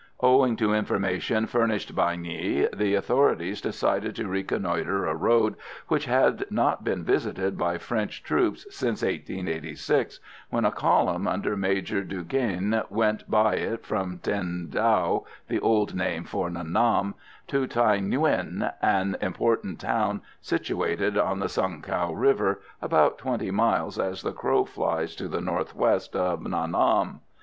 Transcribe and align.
Owing 0.21 0.55
to 0.55 0.73
information 0.73 1.45
furnished 1.45 1.95
by 1.95 2.15
Nghi, 2.17 2.67
the 2.75 2.95
authorities 2.95 3.61
decided 3.61 4.15
to 4.15 4.27
reconnoitre 4.27 5.05
a 5.05 5.13
road 5.13 5.53
which 5.89 6.05
had 6.05 6.43
not 6.49 6.83
been 6.83 7.03
visited 7.03 7.55
by 7.55 7.77
French 7.77 8.23
troops 8.23 8.63
since 8.75 9.03
1886, 9.03 10.19
when 10.49 10.65
a 10.65 10.71
column, 10.71 11.27
under 11.27 11.55
Major 11.55 12.03
Dugenne, 12.03 12.81
went 12.89 13.29
by 13.29 13.53
it 13.57 13.85
from 13.85 14.17
Tin 14.23 14.69
Dao 14.71 15.23
(the 15.47 15.59
old 15.59 15.93
name 15.93 16.23
for 16.23 16.49
Nha 16.49 16.67
Nam), 16.67 17.13
to 17.45 17.67
Thaï 17.67 18.03
Nguyen, 18.03 18.73
an 18.81 19.15
important 19.21 19.79
town 19.79 20.23
situated 20.41 21.15
on 21.15 21.37
the 21.37 21.47
Song 21.47 21.79
Cau 21.83 22.11
river, 22.11 22.59
about 22.81 23.19
20 23.19 23.51
miles 23.51 23.99
as 23.99 24.23
the 24.23 24.33
crow 24.33 24.65
flies 24.65 25.13
to 25.15 25.27
the 25.27 25.41
north 25.41 25.75
west 25.75 26.15
of 26.15 26.39
Nha 26.41 26.65
Nam. 26.71 27.19